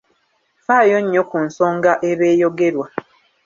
Faayo 0.65 0.97
nnyo 1.03 1.21
ku 1.29 1.37
nsonga 1.45 1.91
eba 2.09 2.25
eyogerwa. 2.33 2.85